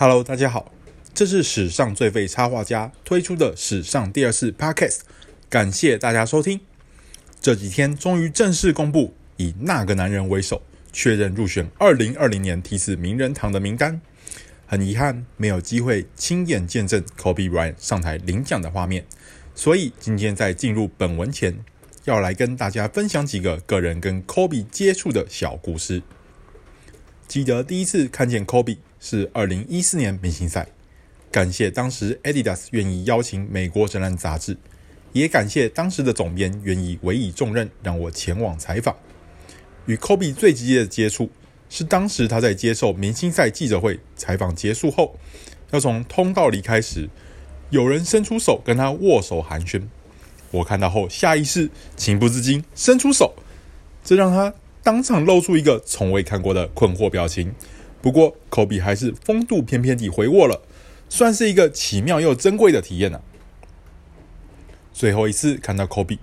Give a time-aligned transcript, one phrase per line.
[0.00, 0.70] Hello，大家好，
[1.12, 5.00] 这是史上最废插画家推出的史上第二次 Podcast，
[5.50, 6.60] 感谢大家收听。
[7.40, 14.00] 这几天终于正式公布，以那个男人为首，确认入选二零二零年题词名人堂的名单。
[14.68, 19.04] 很遗憾，没有机会亲眼见证 Kobe Bryant 上台领奖的画面，
[19.56, 21.58] 所以今天在进入本文前，
[22.04, 26.04] 要来跟大家分享几个个人跟 Kobe 接触的小故事。
[27.28, 28.78] 记得第一次看见 Kobe。
[29.00, 30.66] 是二零一四年明星赛，
[31.30, 34.56] 感谢当时 Adidas 愿意邀请美国展览杂志，
[35.12, 38.96] 也感谢当时的总编愿意委以重任让我前往采访。
[39.86, 41.30] 与 Kobe 最直接的接触
[41.70, 45.16] 是当时他在接受明星赛记者会采访结束后，
[45.70, 47.08] 要从通道离开时，
[47.70, 49.84] 有人伸出手跟他握手寒暄，
[50.50, 53.32] 我看到后下意识情不自禁伸出手，
[54.02, 54.52] 这让他
[54.88, 57.54] 当场露出一个从未看过的困惑表情。
[58.00, 60.62] 不过，科比还是风度翩翩地回握了，
[61.10, 63.20] 算是一个奇妙又珍贵的体验呢、啊。
[64.94, 66.18] 最后一次看到科比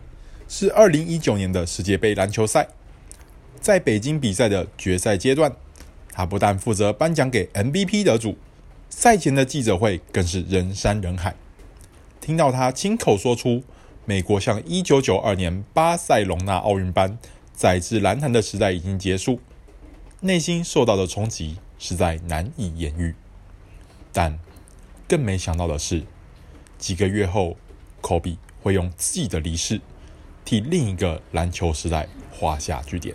[0.47, 2.69] 是二零一九年的世界杯篮球赛，
[3.61, 5.55] 在北京比赛的决赛阶段，
[6.11, 8.35] 他不但负责颁奖给 MVP 得主，
[8.89, 11.35] 赛前的记者会更是人山人海。
[12.19, 13.63] 听到他亲口说出
[14.05, 17.19] 美国像一九九二年巴塞隆纳奥运般
[17.55, 19.39] 载至篮坛的时代已经结束，
[20.21, 21.57] 内心受到的冲击。
[21.77, 23.13] 实在难以言喻，
[24.13, 24.39] 但
[25.09, 26.03] 更没想到的是，
[26.77, 27.57] 几个月后，
[28.01, 29.81] 科比会用自己的离世，
[30.45, 33.13] 替另一个篮球时代画下句点。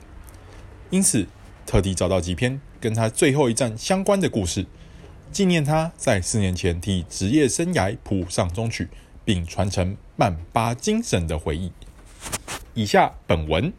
[0.91, 1.27] 因此，
[1.65, 4.67] 特地找到几篇跟他最后一战相关的故事，
[5.33, 8.89] 纪念他在四年前替职业生涯谱上中曲，
[9.25, 11.73] 并传承曼巴精神的回忆。
[12.75, 13.73] 以下本文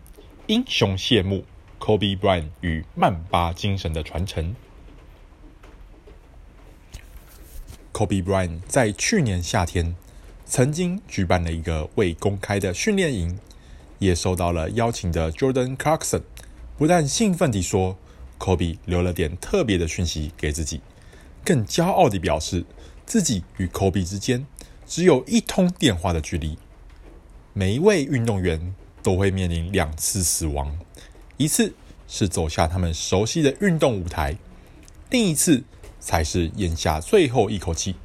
[0.51, 1.45] 英雄谢幕
[1.79, 4.53] ：Kobe Bryant 与曼巴精神的传承。
[7.93, 9.95] Kobe Bryant 在去年夏天
[10.45, 13.39] 曾经举办了一个未公开的训练营，
[13.99, 16.23] 也受到了邀请的 Jordan Clarkson
[16.77, 17.97] 不但兴奋地说
[18.37, 20.81] ，Kobe 留了点特别的讯息给自己，
[21.45, 22.65] 更骄傲地表示
[23.05, 24.45] 自己与 Kobe 之间
[24.85, 26.57] 只有一通电话的距离。
[27.53, 30.77] 每一位运动员都会面临两次死亡，
[31.37, 31.73] 一次
[32.07, 34.37] 是走下他们熟悉的运动舞台，
[35.09, 35.63] 另一次。
[36.03, 37.95] 才是咽下最后一口气。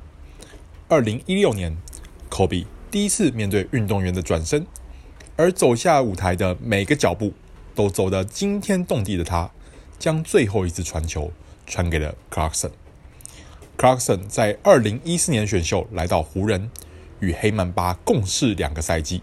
[0.86, 1.74] 二零一六年
[2.28, 4.66] ，Kobe 第一次面对运动员的转身，
[5.34, 7.32] 而走下舞台的每个脚步
[7.74, 9.50] 都走得惊天动地的他，
[9.98, 11.32] 将最后一次传球
[11.66, 12.72] 传给了 Clarkson。
[13.78, 16.70] Clarkson 在二零一四年选秀来到湖人，
[17.20, 19.22] 与黑曼巴共事两个赛季，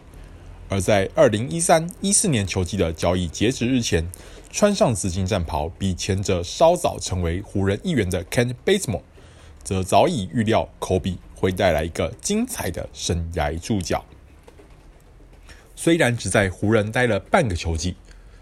[0.73, 4.09] 而在二零一三一四年球季的交易截止日前。
[4.51, 9.01] 穿上紫金战袍，比前者稍早成为湖人一员的 Kent Bazemore，
[9.63, 14.05] 则早已预料 Kobe 会带来一个精彩的生涯注脚。
[15.75, 17.95] 虽然只在湖人待了半个球季，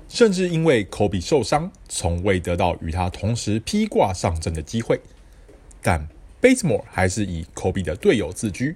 [0.09, 5.00] 甚至因为 Kobe 受伤，从未得到与他同时披挂上阵的机会，
[5.81, 6.09] 但
[6.42, 8.75] Bazemore 还是以 Kobe 的队友自居，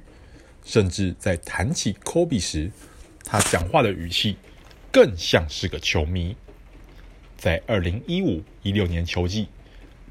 [0.63, 2.72] 甚至在谈起 Kobe 时，
[3.25, 4.37] 他讲话的语气
[4.91, 6.35] 更像是个球迷。
[7.35, 9.47] 在二零一五一六年球季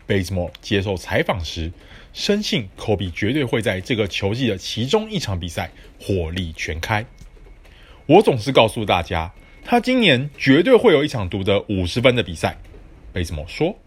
[0.06, 1.72] ，Bazmo 接受采访时，
[2.12, 7.06] 深信 Kobe 绝对会在这个球季的其中一场比赛火力全开。
[8.06, 9.32] 我总是告诉大家，
[9.64, 12.58] 他今年绝对会有一场独得五十分的比赛。
[13.14, 13.78] Bazmo 说，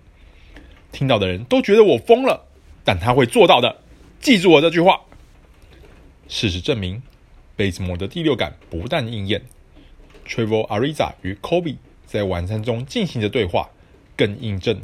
[0.92, 2.48] 听到的人都觉得我疯了，
[2.84, 3.82] 但他会做到的。
[4.20, 5.02] 记住我这句话。
[6.28, 7.02] 事实证明
[7.58, 9.42] ，Bazemore 的第六感不但应验
[10.28, 11.78] ，Trevor Ariza 与 Kobe。
[12.06, 13.70] 在晚餐中进行的对话，
[14.16, 14.80] 更印证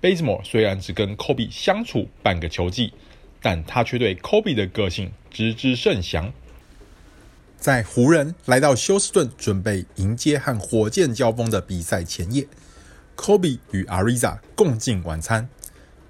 [0.00, 2.92] ，Bazemore 虽然只跟 Kobe 相处半个球季，
[3.40, 6.32] 但他却对 Kobe 的个性知之甚详。
[7.58, 12.46] 在湖人来到休斯顿准备迎接和火箭交锋的比赛前夜
[13.16, 15.48] ，Kobe 与 Ariza 共进晚餐。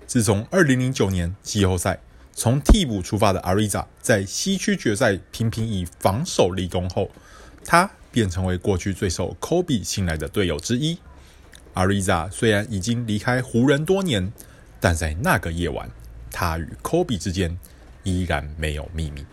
[0.06, 1.98] 自从2009年季后赛
[2.32, 7.10] 从替补出发的 Ariza 在西区决赛频频以防守立功后，
[7.64, 7.90] 他。
[8.12, 10.98] 便成为过去最受 Kobe 信赖的队友之一。
[11.72, 14.30] Ariza 虽然已经离开湖人多年，
[14.80, 15.90] 但在那个夜晚，
[16.30, 17.58] 他与 Kobe 之间
[18.02, 19.24] 依然没有秘密。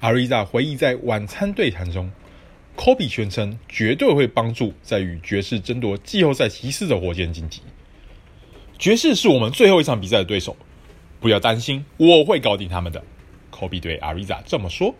[0.00, 2.12] Ariza 回忆在晚餐对谈中
[2.76, 7.62] ，Kobe 宣称绝对会帮助在与爵士争夺季后赛席次的火箭晋级。
[8.78, 10.56] 爵士是我们最后一场比赛的对手，
[11.20, 13.02] 不要担心，我会搞定他们的。
[13.50, 14.94] Kobe 对 Ariza 这么说。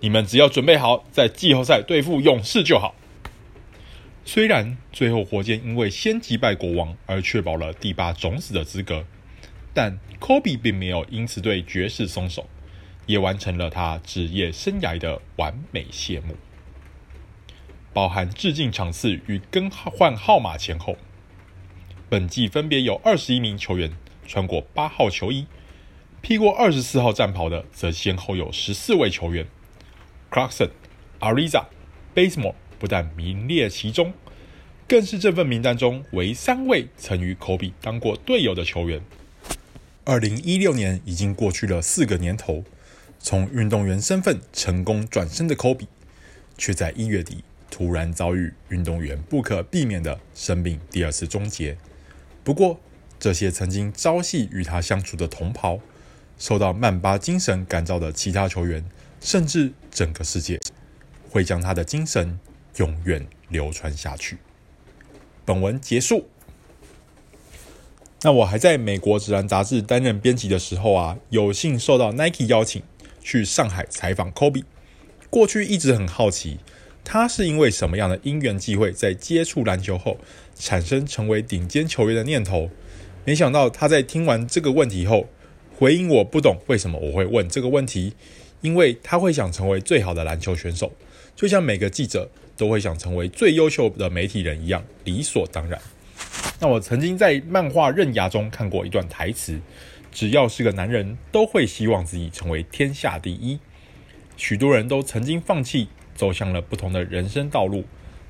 [0.00, 2.94] 你们只要准备好在季后赛对付勇士就好。
[4.24, 9.04] 虽然最后火箭因为先击败国王而确保了第八种子的资格，
[9.74, 12.48] 但科比并没有因此对爵士松手，
[13.06, 16.36] 也完成了他职业生涯的完美谢幕。
[17.92, 20.96] 包含致敬场次与更换号码前后，
[22.08, 23.92] 本季分别有二十一名球员
[24.32, 25.46] 穿过八号球衣，
[26.22, 29.46] 披过二十四号战袍的则先后有十四位球员。
[30.30, 30.70] Clarkson、
[31.20, 31.66] Ariza、
[32.14, 34.14] Basemor 不但名列其中，
[34.88, 39.02] 更是这份名单中唯三位曾与科比当过队友的球员。
[40.04, 42.64] 二零一六年已经过去了四个年头，
[43.18, 45.86] 从运动员身份成功转身的科比，
[46.56, 47.44] 却在一月底。
[47.70, 51.76] 突然遭遇运动员不可避免的生命第二次终结。
[52.42, 52.80] 不过，
[53.22, 55.78] 这些曾经朝夕与他相处的同袍，
[56.40, 58.84] 受到曼巴精神感召的其他球员，
[59.20, 60.58] 甚至整个世界，
[61.30, 62.40] 会将他的精神
[62.78, 64.38] 永远流传下去。
[65.44, 66.26] 本文结束。
[68.22, 72.82] 那我还在美国指南杂志担任编辑的时候啊，有幸受到 Nike 邀请
[73.22, 74.64] 去上海采访 Kobe。
[75.30, 76.58] 过去一直很好奇。
[77.04, 80.18] 他是因为什么样的因缘际会，在接触篮球后
[80.56, 82.68] 产生成为顶尖球员的念头？
[83.24, 85.28] 没想到他在听完这个问题后，
[85.76, 88.14] 回应我不懂为什么我会问这个问题，
[88.60, 90.92] 因为他会想成为最好的篮球选手，
[91.36, 95.80] 就像每个记者都会想成为最优秀的媒体人一样，理所当然。
[96.58, 99.60] 那我曾经在漫画《刃牙》中看过一段台词：
[100.10, 103.58] 只要是个男人，都会希望自己成为天下第一。
[104.36, 105.88] 许多人都曾经放弃。
[106.14, 107.84] 走向了不同的人生道路，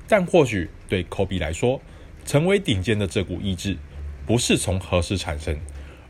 [0.07, 1.81] 但或许对科比来说，
[2.25, 3.77] 成为顶尖的这股意志，
[4.25, 5.59] 不是从何时产生，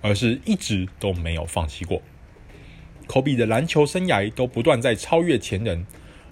[0.02, 2.02] 而是一直都没有放弃过。
[3.08, 5.86] 科比的篮球生涯都不断在超越前人，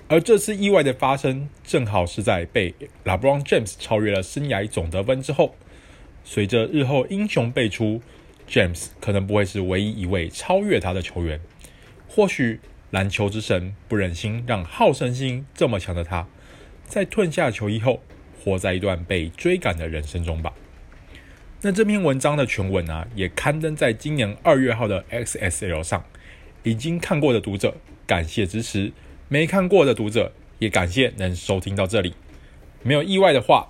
[0.08, 2.74] 而这次意外的发生，正好是在被
[3.04, 5.56] LeBron James 超越了生涯总得分之后。
[6.24, 8.02] 随着日后英雄辈出
[8.48, 11.40] ，James 可能不会是唯一一位超越他的球员，
[12.08, 12.60] 或许。
[12.92, 16.28] 篮球之神不忍心让好胜心这么强的他，
[16.86, 18.02] 在褪下球衣后，
[18.44, 20.52] 活在一段被追赶的人生中吧。
[21.64, 26.04] 那这篇文章的全文啊，也刊登在今年二月号的 XSL 上。
[26.64, 27.76] 已经看过的读者，
[28.08, 28.92] 感谢支持；
[29.28, 32.16] 没看过的读者，也感谢能收听到这里。
[32.82, 33.70] 没有意外的话，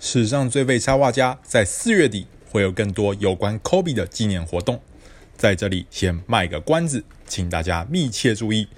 [0.00, 4.80] 史上最废插画家在四月底会有更多有关 Kobe 的纪念活动。
[5.36, 8.68] 在这里先卖个关子，请大家密切注意。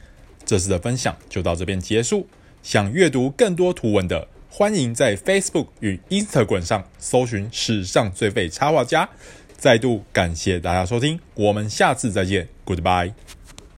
[0.45, 2.29] 这次的分享就到这边结束。
[2.65, 9.09] 想阅读更多图文的，欢迎在 Facebook 与 Instagram 上搜寻“史上最废插画家”。
[9.57, 13.13] 再度感谢大家收听，我们下次再见，Goodbye。